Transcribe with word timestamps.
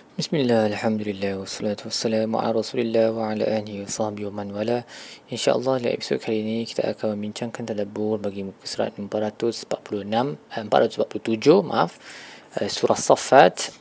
Bismillah, 0.00 0.72
Alhamdulillah, 0.72 1.44
wassalatu 1.44 1.92
wassalamu 1.92 2.40
ala 2.40 2.56
rasulillah 2.56 3.12
wa 3.12 3.36
ala 3.36 3.44
alihi 3.44 3.84
wa 3.84 3.88
sahbihi 3.92 4.32
wa 4.32 4.40
man 4.40 4.48
wala. 4.48 4.88
InsyaAllah 5.28 5.76
dalam 5.76 5.92
episod 5.92 6.16
kali 6.16 6.40
ini 6.40 6.64
kita 6.64 6.88
akan 6.96 7.20
membincangkan 7.20 7.68
tadabbur 7.68 8.16
bagi 8.16 8.48
muka 8.48 8.64
surat 8.64 8.96
446 8.96 9.68
eh, 10.56 10.64
447 10.64 11.68
maaf 11.68 12.00
eh, 12.56 12.72
surah 12.72 12.96
Safat 12.96 13.76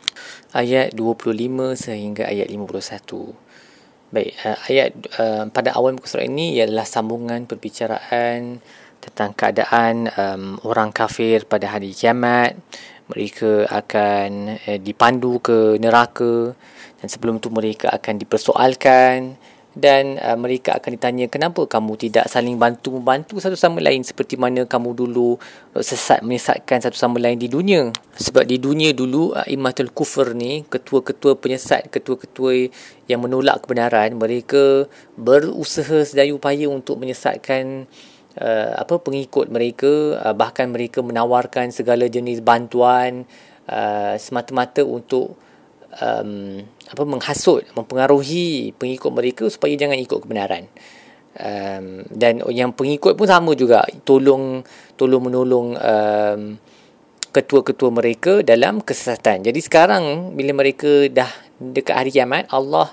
ayat 0.52 0.92
25 0.92 1.40
sehingga 1.80 2.28
ayat 2.28 2.52
51 2.52 4.12
Baik, 4.12 4.32
eh, 4.44 4.58
ayat 4.76 4.92
eh, 5.24 5.44
pada 5.48 5.72
awal 5.72 5.96
muka 5.96 6.12
surat 6.12 6.28
ini 6.28 6.60
ialah 6.60 6.84
sambungan 6.84 7.48
perbicaraan 7.48 8.60
tentang 9.00 9.32
keadaan 9.32 10.12
um, 10.20 10.60
orang 10.68 10.92
kafir 10.92 11.48
pada 11.48 11.72
hari 11.72 11.96
kiamat 11.96 12.60
mereka 13.10 13.66
akan 13.66 14.62
eh, 14.70 14.78
dipandu 14.78 15.42
ke 15.42 15.82
neraka 15.82 16.54
dan 17.02 17.08
sebelum 17.10 17.42
itu 17.42 17.50
mereka 17.50 17.90
akan 17.90 18.22
dipersoalkan 18.22 19.40
dan 19.78 20.18
uh, 20.18 20.34
mereka 20.34 20.76
akan 20.76 20.98
ditanya 20.98 21.26
kenapa 21.30 21.64
kamu 21.70 21.96
tidak 21.96 22.26
saling 22.26 22.58
bantu 22.58 22.98
membantu 22.98 23.38
satu 23.38 23.54
sama 23.54 23.80
lain 23.80 24.02
seperti 24.02 24.36
mana 24.36 24.66
kamu 24.66 24.98
dulu 24.98 25.38
sesat 25.78 26.26
menyesatkan 26.26 26.82
satu 26.82 26.98
sama 26.98 27.22
lain 27.22 27.38
di 27.38 27.48
dunia? 27.48 27.94
Sebab 28.18 28.50
di 28.50 28.58
dunia 28.58 28.92
dulu 28.92 29.38
uh, 29.38 29.46
imatul 29.48 29.94
kufur 29.94 30.34
ni 30.36 30.68
ketua-ketua 30.68 31.38
penyesat 31.38 31.88
ketua-ketua 31.88 32.68
yang 33.08 33.22
menolak 33.22 33.64
kebenaran 33.64 34.18
mereka 34.18 34.90
berusaha 35.16 36.04
sedaya 36.04 36.34
upaya 36.34 36.66
untuk 36.68 37.00
menyesatkan 37.00 37.86
uh, 37.86 38.19
apa 38.80 39.04
pengikut 39.04 39.52
mereka 39.52 40.16
uh, 40.24 40.36
bahkan 40.36 40.72
mereka 40.72 41.04
menawarkan 41.04 41.76
segala 41.76 42.08
jenis 42.08 42.40
bantuan 42.40 43.28
uh, 43.68 44.16
semata-mata 44.16 44.88
untuk 44.88 45.36
um, 46.00 46.64
apa 46.88 47.04
menghasut 47.04 47.68
mempengaruhi 47.76 48.72
pengikut 48.80 49.12
mereka 49.12 49.46
supaya 49.52 49.76
jangan 49.76 50.00
ikut 50.00 50.20
kebenaran. 50.24 50.72
Um, 51.40 52.04
dan 52.10 52.42
yang 52.50 52.74
pengikut 52.74 53.14
pun 53.16 53.30
sama 53.30 53.54
juga 53.54 53.86
tolong 54.02 54.66
tolong 54.98 55.30
menolong 55.30 55.78
um, 55.78 56.42
ketua-ketua 57.30 57.90
mereka 57.94 58.42
dalam 58.42 58.82
kesesatan. 58.82 59.46
Jadi 59.46 59.60
sekarang 59.62 60.34
bila 60.34 60.58
mereka 60.58 61.06
dah 61.12 61.30
dekat 61.62 61.96
hari 61.96 62.10
kiamat 62.10 62.50
Allah 62.50 62.90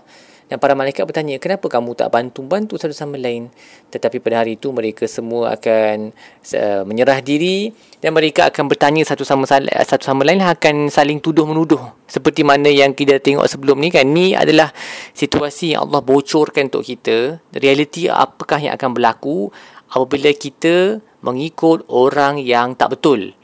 dan 0.47 0.63
para 0.63 0.79
malaikat 0.79 1.03
bertanya, 1.03 1.43
kenapa 1.43 1.67
kamu 1.67 1.99
tak 1.99 2.15
bantu-bantu 2.15 2.79
satu 2.79 2.95
sama 2.95 3.19
lain? 3.19 3.51
Tetapi 3.91 4.23
pada 4.23 4.47
hari 4.47 4.55
itu 4.55 4.71
mereka 4.71 5.03
semua 5.11 5.59
akan 5.59 6.15
uh, 6.55 6.83
menyerah 6.87 7.19
diri 7.19 7.75
dan 7.99 8.15
mereka 8.15 8.47
akan 8.47 8.71
bertanya 8.71 9.03
satu 9.03 9.27
sama 9.27 9.43
satu 9.51 10.07
sama 10.07 10.23
lain 10.23 10.39
akan 10.39 10.87
saling 10.87 11.19
tuduh 11.19 11.51
menuduh. 11.51 11.83
Seperti 12.07 12.47
mana 12.47 12.71
yang 12.71 12.95
kita 12.95 13.19
tengok 13.19 13.51
sebelum 13.51 13.83
ni 13.83 13.91
kan. 13.91 14.07
Ni 14.07 14.39
adalah 14.39 14.71
situasi 15.19 15.75
yang 15.75 15.91
Allah 15.91 15.99
bocorkan 16.07 16.71
untuk 16.71 16.87
kita. 16.87 17.43
Realiti 17.51 18.07
apakah 18.07 18.63
yang 18.63 18.79
akan 18.79 18.95
berlaku 18.95 19.51
apabila 19.91 20.31
kita 20.31 21.03
mengikut 21.27 21.91
orang 21.91 22.39
yang 22.39 22.79
tak 22.79 22.95
betul. 22.95 23.35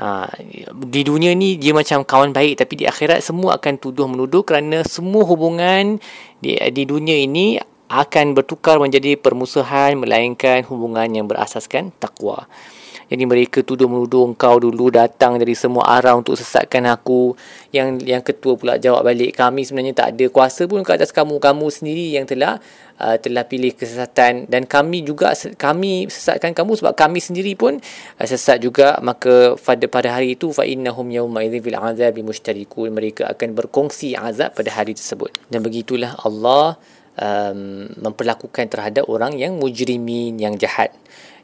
Ha, 0.00 0.32
di 0.88 1.04
dunia 1.04 1.36
ni 1.36 1.60
dia 1.60 1.76
macam 1.76 2.00
kawan 2.08 2.32
baik 2.32 2.56
tapi 2.56 2.80
di 2.80 2.84
akhirat 2.88 3.20
semua 3.20 3.60
akan 3.60 3.76
tuduh 3.76 4.08
menuduh 4.08 4.40
kerana 4.48 4.80
semua 4.80 5.28
hubungan 5.28 6.00
di, 6.40 6.56
di 6.72 6.88
dunia 6.88 7.20
ini 7.20 7.60
akan 7.92 8.32
bertukar 8.32 8.80
menjadi 8.80 9.20
permusuhan 9.20 10.00
melainkan 10.00 10.64
hubungan 10.72 11.04
yang 11.10 11.28
berasaskan 11.28 11.92
takwa. 12.00 12.48
Jadi 13.10 13.26
mereka 13.26 13.58
tuduh 13.66 13.90
menuduh 13.90 14.22
engkau 14.22 14.62
dulu 14.62 14.86
datang 14.94 15.34
dari 15.34 15.58
semua 15.58 15.98
arah 15.98 16.14
untuk 16.14 16.38
sesatkan 16.38 16.86
aku. 16.86 17.34
Yang 17.74 18.06
yang 18.06 18.22
ketua 18.22 18.54
pula 18.54 18.78
jawab 18.78 19.02
balik 19.02 19.34
kami 19.34 19.66
sebenarnya 19.66 19.98
tak 19.98 20.08
ada 20.14 20.26
kuasa 20.30 20.70
pun 20.70 20.86
ke 20.86 20.94
atas 20.94 21.10
kamu. 21.10 21.42
Kamu 21.42 21.66
sendiri 21.74 22.14
yang 22.14 22.22
telah 22.30 22.62
uh, 23.02 23.18
telah 23.18 23.42
pilih 23.50 23.74
kesesatan 23.74 24.46
dan 24.46 24.62
kami 24.62 25.02
juga 25.02 25.34
kami 25.58 26.06
sesatkan 26.06 26.54
kamu 26.54 26.78
sebab 26.78 26.94
kami 26.94 27.18
sendiri 27.18 27.58
pun 27.58 27.82
uh, 27.82 28.26
sesat 28.30 28.62
juga 28.62 29.02
maka 29.02 29.58
pada 29.58 29.90
pada 29.90 30.08
hari 30.14 30.38
itu 30.38 30.54
fa 30.54 30.62
innahum 30.62 31.10
yawma 31.10 31.42
idzin 31.42 31.66
fil 31.66 31.78
azabi 31.82 32.22
mushtarikun 32.22 32.94
mereka 32.94 33.26
akan 33.26 33.58
berkongsi 33.58 34.14
azab 34.14 34.54
pada 34.54 34.70
hari 34.70 34.94
tersebut. 34.94 35.34
Dan 35.50 35.66
begitulah 35.66 36.14
Allah 36.22 36.78
um, 37.18 37.90
memperlakukan 37.98 38.70
terhadap 38.70 39.10
orang 39.10 39.34
yang 39.34 39.58
mujrimin 39.58 40.38
yang 40.38 40.54
jahat. 40.54 40.94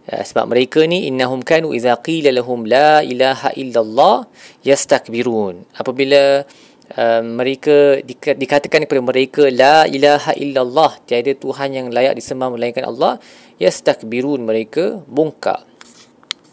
Uh, 0.06 0.22
sebab 0.22 0.46
mereka 0.46 0.86
ni 0.86 1.10
innahum 1.10 1.42
kanu 1.42 1.74
idza 1.74 1.98
qila 1.98 2.30
lahum 2.30 2.62
la 2.62 3.02
ilaha 3.02 3.50
illallah 3.58 4.30
yastakbirun 4.62 5.66
apabila 5.74 6.46
uh, 6.94 7.22
mereka 7.26 7.98
dikatakan 8.22 8.86
kepada 8.86 9.02
mereka 9.02 9.50
la 9.50 9.82
ilaha 9.90 10.30
illallah 10.38 10.94
tiada 11.10 11.34
tuhan 11.34 11.74
yang 11.74 11.86
layak 11.90 12.14
disembah 12.14 12.54
melainkan 12.54 12.86
Allah 12.86 13.18
yastakbirun 13.58 14.46
mereka 14.46 15.02
bongkak 15.10 15.66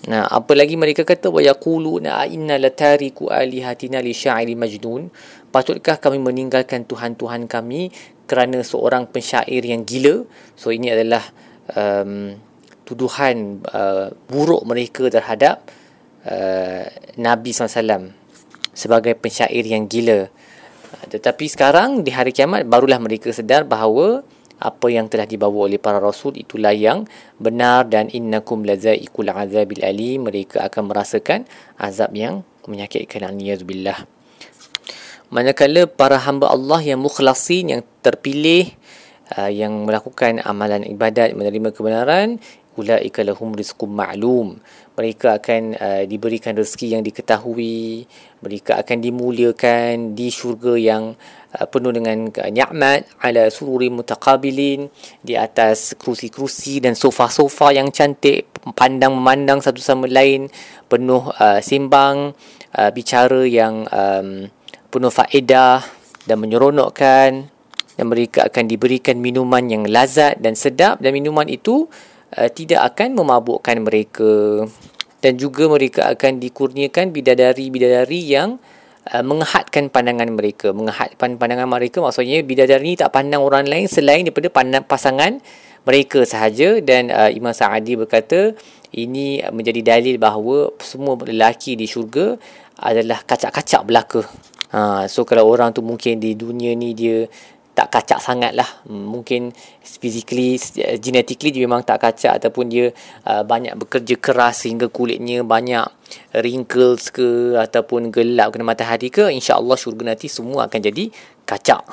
Nah, 0.03 0.28
apa 0.28 0.52
lagi 0.52 0.75
mereka 0.75 1.08
kata 1.08 1.31
wa 1.31 1.40
yaquluna 1.40 2.28
inna 2.28 2.59
latariku 2.59 3.31
alihatina 3.31 4.03
li 4.03 4.12
sya'iri 4.12 4.52
majnun. 4.52 5.08
Patutkah 5.47 5.96
kami 5.96 6.20
meninggalkan 6.20 6.84
tuhan-tuhan 6.84 7.47
kami 7.47 7.88
kerana 8.28 8.59
seorang 8.68 9.08
pensyair 9.08 9.64
yang 9.64 9.88
gila? 9.88 10.28
So 10.59 10.75
ini 10.75 10.91
adalah 10.91 11.24
um, 11.72 12.35
tuduhan 12.93 13.65
uh, 13.73 14.13
buruk 14.29 14.61
mereka 14.69 15.09
terhadap 15.09 15.65
uh, 16.29 16.85
Nabi 17.17 17.49
SAW 17.49 18.13
sebagai 18.73 19.17
pensyair 19.17 19.65
yang 19.65 19.89
gila. 19.89 20.29
Uh, 20.29 21.05
tetapi 21.09 21.49
sekarang 21.49 22.05
di 22.05 22.13
hari 22.13 22.29
kiamat 22.29 22.69
barulah 22.69 23.01
mereka 23.01 23.33
sedar 23.33 23.65
bahawa 23.65 24.21
apa 24.61 24.87
yang 24.87 25.09
telah 25.11 25.27
dibawa 25.27 25.67
oleh 25.67 25.81
para 25.81 25.99
rasul 25.99 26.37
itulah 26.39 26.71
yang 26.71 27.09
benar 27.41 27.89
dan 27.89 28.07
innakum 28.07 28.63
lazaikul 28.63 29.27
azabil 29.27 29.83
ali 29.83 30.15
mereka 30.15 30.63
akan 30.63 30.93
merasakan 30.93 31.43
azab 31.75 32.15
yang 32.15 32.45
menyakitkan. 32.69 33.27
Aniyazubillah 33.27 34.07
manakala 35.33 35.89
para 35.89 36.21
hamba 36.21 36.53
Allah 36.53 36.77
yang 36.85 37.01
mukhlasin 37.01 37.73
yang 37.73 37.81
terpilih 38.05 38.69
uh, 39.33 39.49
yang 39.49 39.73
melakukan 39.89 40.37
amalan 40.45 40.85
ibadat 40.85 41.33
menerima 41.33 41.73
kebenaran 41.73 42.37
ulaika 42.78 43.22
lahum 43.25 43.53
rizqum 43.53 43.91
ma'lum. 43.91 44.57
Mereka 44.94 45.41
akan 45.41 45.63
uh, 45.78 46.03
diberikan 46.06 46.53
rezeki 46.53 46.97
yang 46.97 47.01
diketahui 47.01 48.06
mereka 48.44 48.78
akan 48.78 48.97
dimuliakan 49.01 50.13
di 50.13 50.29
syurga 50.29 50.78
yang 50.78 51.17
uh, 51.57 51.66
penuh 51.66 51.89
dengan 51.89 52.29
uh, 52.29 52.51
nikmat 52.53 53.09
ala 53.23 53.50
sururi 53.50 53.89
mutaqabilin 53.89 54.91
di 55.25 55.34
atas 55.34 55.97
kerusi-kerusi 55.97 56.84
dan 56.84 56.94
sofa-sofa 56.94 57.73
yang 57.73 57.89
cantik 57.89 58.51
pandang 58.78 59.17
memandang 59.17 59.59
satu 59.63 59.81
sama 59.81 60.05
lain 60.05 60.51
penuh 60.85 61.25
uh, 61.41 61.57
simbang 61.63 62.38
uh, 62.78 62.90
bicara 62.94 63.47
yang 63.50 63.90
um, 63.90 64.51
penuh 64.94 65.09
faedah 65.09 65.81
dan 66.29 66.38
menyeronokkan. 66.38 67.50
Dan 67.94 68.09
mereka 68.09 68.50
akan 68.50 68.66
diberikan 68.66 69.22
minuman 69.22 69.69
yang 69.69 69.85
lazat 69.85 70.41
dan 70.41 70.57
sedap. 70.57 70.97
Dan 70.97 71.13
minuman 71.13 71.45
itu 71.45 71.85
uh, 72.38 72.49
tidak 72.51 72.94
akan 72.94 73.17
memabukkan 73.17 73.77
mereka 73.81 74.66
dan 75.23 75.39
juga 75.39 75.71
mereka 75.71 76.11
akan 76.11 76.41
dikurniakan 76.41 77.16
bidadari-bidadari 77.16 78.21
yang 78.21 78.59
uh, 79.13 79.23
mengehadkan 79.23 79.88
pandangan 79.88 80.29
mereka 80.33 80.75
mengehadkan 80.75 81.39
pandangan 81.39 81.69
mereka 81.69 82.03
maksudnya 82.03 82.43
bidadari 82.43 82.93
ni 82.93 82.99
tak 82.99 83.13
pandang 83.16 83.41
orang 83.41 83.66
lain 83.69 83.88
selain 83.88 84.27
daripada 84.27 84.49
pandang 84.51 84.83
pasangan 84.83 85.39
mereka 85.83 86.23
sahaja 86.23 86.79
dan 86.79 87.11
uh, 87.11 87.27
Imam 87.27 87.51
Sa'adi 87.51 87.99
berkata 87.99 88.55
ini 88.93 89.41
menjadi 89.51 89.97
dalil 89.97 90.16
bahawa 90.22 90.72
semua 90.79 91.17
lelaki 91.19 91.73
di 91.75 91.89
syurga 91.89 92.38
adalah 92.77 93.25
kacak-kacak 93.25 93.81
belaka. 93.85 94.22
Ha, 94.73 95.05
so 95.05 95.22
kalau 95.22 95.45
orang 95.45 95.69
tu 95.69 95.85
mungkin 95.85 96.17
di 96.17 96.33
dunia 96.33 96.73
ni 96.73 96.97
dia 96.97 97.29
tak 97.73 97.90
kacak 97.90 98.22
sangat 98.22 98.53
lah 98.53 98.70
hmm, 98.85 99.05
mungkin 99.09 99.49
physically 99.81 100.61
genetically 101.02 101.49
dia 101.49 101.66
memang 101.66 101.81
tak 101.81 102.05
kacak 102.05 102.37
ataupun 102.37 102.70
dia 102.70 102.93
uh, 103.25 103.41
banyak 103.41 103.73
bekerja 103.73 104.16
keras 104.22 104.66
sehingga 104.66 104.93
kulitnya 104.93 105.41
banyak 105.41 105.85
wrinkles 106.37 107.09
ke 107.09 107.58
ataupun 107.58 108.14
gelap 108.14 108.53
kena 108.53 108.66
matahari 108.66 109.09
ke 109.09 109.25
insyaAllah 109.34 109.73
syurga 109.73 110.14
nanti 110.14 110.29
semua 110.29 110.70
akan 110.70 110.79
jadi 110.79 111.09
kacak. 111.49 111.84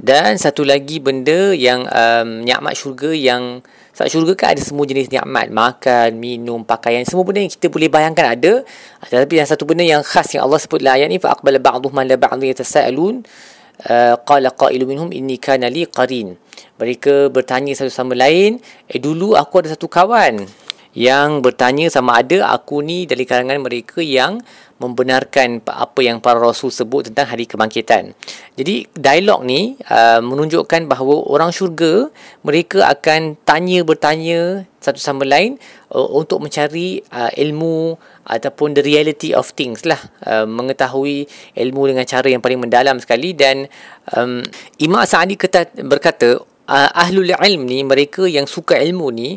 Dan 0.00 0.40
satu 0.40 0.64
lagi 0.64 0.96
benda 0.96 1.52
yang 1.52 1.84
um, 1.84 2.40
nikmat 2.40 2.72
syurga 2.72 3.12
yang 3.12 3.60
saat 3.92 4.08
syurga 4.08 4.32
kan 4.32 4.56
ada 4.56 4.62
semua 4.64 4.88
jenis 4.88 5.12
nikmat. 5.12 5.52
Makan, 5.52 6.16
minum, 6.16 6.64
pakaian 6.64 7.04
semua 7.04 7.20
benda 7.26 7.44
yang 7.44 7.52
kita 7.52 7.68
boleh 7.68 7.92
bayangkan 7.92 8.32
ada. 8.32 8.64
Tetapi 9.04 9.44
yang 9.44 9.48
satu 9.50 9.68
benda 9.68 9.84
yang 9.84 10.00
khas 10.00 10.32
yang 10.32 10.48
Allah 10.48 10.56
sebut 10.56 10.80
dalam 10.80 10.96
ayat 10.96 11.08
ni 11.12 11.20
la 11.20 11.60
ba'dhu 11.60 12.44
yatasaalun 12.48 13.20
Eh, 13.24 13.59
qala 14.28 14.52
qailu 14.52 14.84
minhum 14.86 15.08
inni 15.10 15.36
kana 15.40 15.72
li 15.72 15.86
qarin. 15.88 16.36
Mereka 16.80 17.28
bertanya 17.28 17.72
satu 17.76 17.92
sama 17.92 18.16
lain 18.16 18.60
eh 18.88 19.00
dulu 19.00 19.36
aku 19.36 19.64
ada 19.64 19.72
satu 19.72 19.88
kawan 19.88 20.44
yang 20.96 21.38
bertanya 21.38 21.86
sama 21.86 22.18
ada 22.18 22.50
aku 22.50 22.82
ni 22.82 23.06
dari 23.06 23.22
kalangan 23.22 23.62
mereka 23.62 24.02
yang 24.02 24.42
membenarkan 24.80 25.60
apa 25.68 26.00
yang 26.00 26.24
para 26.24 26.40
rasul 26.40 26.72
sebut 26.72 27.12
tentang 27.12 27.28
hari 27.28 27.44
kebangkitan. 27.44 28.16
Jadi 28.56 28.88
dialog 28.96 29.44
ni 29.44 29.76
uh, 29.86 30.24
menunjukkan 30.24 30.88
bahawa 30.88 31.28
orang 31.28 31.52
syurga 31.52 32.08
mereka 32.40 32.88
akan 32.88 33.36
tanya 33.44 33.84
bertanya 33.84 34.64
satu 34.80 34.96
sama 34.96 35.28
lain 35.28 35.60
uh, 35.92 36.08
untuk 36.16 36.40
mencari 36.40 37.04
uh, 37.12 37.28
ilmu 37.36 38.00
ataupun 38.24 38.72
the 38.72 38.80
reality 38.80 39.36
of 39.36 39.52
things 39.52 39.84
lah 39.84 40.00
uh, 40.24 40.48
mengetahui 40.48 41.28
ilmu 41.60 41.92
dengan 41.92 42.08
cara 42.08 42.32
yang 42.32 42.40
paling 42.40 42.64
mendalam 42.64 42.96
sekali 42.96 43.36
dan 43.36 43.68
um, 44.16 44.40
Imam 44.80 45.04
Sa'adi 45.04 45.36
berkata 45.84 46.40
uh, 46.40 46.90
ahlul 46.96 47.36
ilm 47.36 47.68
ni 47.68 47.84
mereka 47.84 48.24
yang 48.24 48.48
suka 48.48 48.80
ilmu 48.80 49.12
ni 49.12 49.36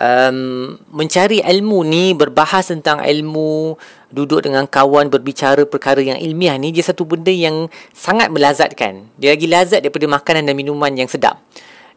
um, 0.00 0.74
mencari 0.90 1.44
ilmu 1.44 1.84
ni 1.84 2.16
berbahas 2.16 2.72
tentang 2.72 3.04
ilmu 3.04 3.76
duduk 4.10 4.48
dengan 4.48 4.66
kawan 4.66 5.12
berbicara 5.12 5.62
perkara 5.68 6.02
yang 6.02 6.18
ilmiah 6.18 6.56
ni 6.58 6.74
dia 6.74 6.82
satu 6.82 7.06
benda 7.06 7.30
yang 7.30 7.70
sangat 7.94 8.32
melazatkan 8.32 9.06
dia 9.20 9.36
lagi 9.36 9.46
lazat 9.46 9.86
daripada 9.86 10.10
makanan 10.10 10.50
dan 10.50 10.56
minuman 10.58 10.90
yang 10.96 11.06
sedap 11.06 11.38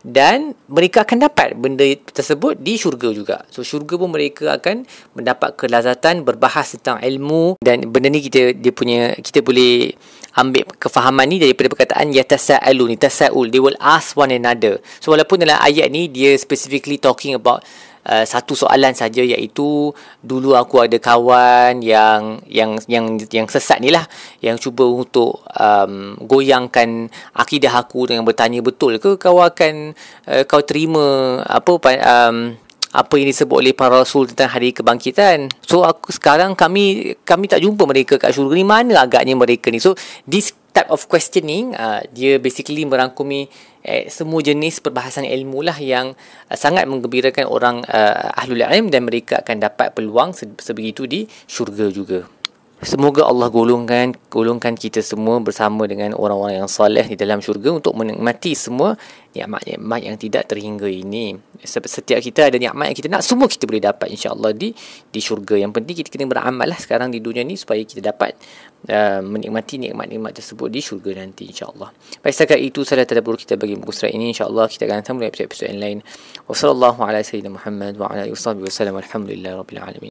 dan 0.04 0.52
mereka 0.68 1.08
akan 1.08 1.32
dapat 1.32 1.56
benda 1.56 1.88
tersebut 2.12 2.60
di 2.60 2.76
syurga 2.76 3.10
juga. 3.16 3.38
So 3.48 3.64
syurga 3.64 3.96
pun 3.96 4.12
mereka 4.12 4.60
akan 4.60 4.84
mendapat 5.16 5.56
kelazatan 5.56 6.28
berbahas 6.28 6.76
tentang 6.76 7.00
ilmu 7.00 7.56
dan 7.64 7.88
benda 7.88 8.12
ni 8.12 8.20
kita 8.20 8.52
dia 8.52 8.76
punya 8.76 9.16
kita 9.16 9.40
boleh 9.40 9.96
ambil 10.36 10.68
kefahaman 10.76 11.32
ni 11.32 11.40
daripada 11.40 11.72
perkataan 11.72 12.12
yatasaalu 12.12 12.84
ni 12.94 12.96
tasaul 13.00 13.48
they 13.48 13.64
will 13.64 13.80
ask 13.80 14.20
one 14.20 14.36
another. 14.36 14.84
So 15.00 15.16
walaupun 15.16 15.48
dalam 15.48 15.56
ayat 15.64 15.88
ni 15.88 16.12
dia 16.12 16.36
specifically 16.36 17.00
talking 17.00 17.40
about 17.40 17.64
uh, 18.08 18.26
satu 18.28 18.56
soalan 18.56 18.92
saja 18.96 19.24
iaitu 19.24 19.92
dulu 20.24 20.56
aku 20.56 20.84
ada 20.84 20.98
kawan 21.00 21.80
yang 21.84 22.44
yang 22.48 22.80
yang 22.88 23.20
yang 23.32 23.48
sesat 23.48 23.80
ni 23.80 23.92
lah 23.92 24.04
yang 24.44 24.60
cuba 24.60 24.88
untuk 24.88 25.44
um, 25.56 26.16
goyangkan 26.24 27.08
akidah 27.36 27.74
aku 27.74 28.12
dengan 28.12 28.28
bertanya 28.28 28.60
betul 28.60 29.00
ke 29.00 29.16
kau 29.16 29.40
akan 29.40 29.96
uh, 30.28 30.44
kau 30.48 30.64
terima 30.64 31.40
apa 31.48 31.72
um, 32.04 32.56
apa 32.94 33.14
yang 33.18 33.28
disebut 33.34 33.58
oleh 33.58 33.74
para 33.74 33.98
rasul 33.98 34.30
tentang 34.30 34.54
hari 34.54 34.70
kebangkitan. 34.70 35.50
So 35.66 35.82
aku 35.82 36.14
sekarang 36.14 36.54
kami 36.54 37.18
kami 37.26 37.50
tak 37.50 37.66
jumpa 37.66 37.90
mereka 37.90 38.22
kat 38.22 38.38
syurga 38.38 38.54
ni 38.54 38.66
mana 38.66 39.02
agaknya 39.02 39.34
mereka 39.34 39.74
ni. 39.74 39.82
So 39.82 39.98
this 40.30 40.54
type 40.74 40.94
of 40.94 41.06
questioning 41.10 41.74
uh, 41.74 42.06
dia 42.14 42.38
basically 42.38 42.86
merangkumi 42.86 43.50
eh, 43.82 44.10
semua 44.10 44.42
jenis 44.42 44.82
perbahasan 44.82 45.26
ilmu 45.26 45.66
lah 45.66 45.78
yang 45.82 46.14
uh, 46.50 46.58
sangat 46.58 46.86
menggembirakan 46.86 47.50
orang 47.50 47.82
uh, 47.90 48.30
ahlul 48.38 48.62
ilm 48.62 48.94
dan 48.94 49.10
mereka 49.10 49.42
akan 49.42 49.58
dapat 49.58 49.94
peluang 49.98 50.34
sebegitu 50.62 51.10
di 51.10 51.26
syurga 51.50 51.90
juga. 51.90 52.30
Semoga 52.84 53.24
Allah 53.24 53.48
golongkan 53.48 54.12
golongkan 54.28 54.76
kita 54.76 55.00
semua 55.00 55.40
bersama 55.40 55.88
dengan 55.88 56.12
orang-orang 56.20 56.60
yang 56.60 56.68
soleh 56.68 57.08
di 57.08 57.16
dalam 57.16 57.40
syurga 57.40 57.72
untuk 57.72 57.96
menikmati 57.96 58.52
semua 58.60 59.00
nikmat-nikmat 59.32 60.00
yang 60.04 60.16
tidak 60.20 60.52
terhingga 60.52 60.92
ini. 60.92 61.32
Setiap 61.64 62.20
kita 62.20 62.52
ada 62.52 62.60
nikmat 62.60 62.92
yang 62.92 62.98
kita 63.00 63.08
nak 63.08 63.24
semua 63.24 63.48
kita 63.48 63.64
boleh 63.64 63.80
dapat 63.80 64.12
insya-Allah 64.12 64.52
di 64.52 64.76
di 65.10 65.20
syurga. 65.24 65.56
Yang 65.56 65.80
penting 65.80 65.96
kita 66.04 66.10
kena 66.12 66.28
beramal 66.28 66.68
lah 66.68 66.76
sekarang 66.76 67.08
di 67.08 67.24
dunia 67.24 67.48
ni 67.48 67.56
supaya 67.56 67.80
kita 67.88 68.04
dapat 68.04 68.36
uh, 68.92 69.24
menikmati 69.24 69.80
nikmat-nikmat 69.80 70.44
tersebut 70.44 70.68
di 70.68 70.84
syurga 70.84 71.24
nanti 71.24 71.48
insya-Allah. 71.48 71.88
Baik 72.20 72.36
setakat 72.36 72.60
itu 72.60 72.84
salah 72.84 73.08
tadabbur 73.08 73.40
kita 73.40 73.56
bagi 73.56 73.80
muka 73.80 73.96
surat 73.96 74.12
ini 74.12 74.36
insya-Allah 74.36 74.68
kita 74.68 74.92
akan 74.92 75.08
sambung 75.08 75.24
episod-episod 75.32 75.72
lain. 75.72 76.04
Wassalamualaikum 76.52 77.00
warahmatullahi 77.00 77.96
wabarakatuh. 77.96 77.96
Wa 77.96 78.08
ala 78.12 78.22
alihi 78.28 78.68
wasallam. 78.68 78.96
Alhamdulillah 79.00 79.52
rabbil 79.56 79.80
alamin. 79.80 80.02